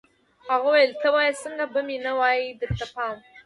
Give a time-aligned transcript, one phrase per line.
[0.49, 3.15] هغه ویل ته وایه څنګه به مې نه وي درته پام